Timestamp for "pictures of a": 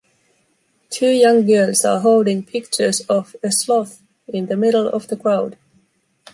2.43-3.51